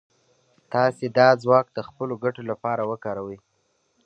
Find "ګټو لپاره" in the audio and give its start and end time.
2.23-2.81